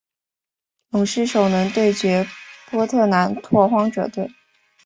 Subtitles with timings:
[0.93, 2.25] 勇士首轮对决
[2.71, 4.31] 波特兰拓荒者队。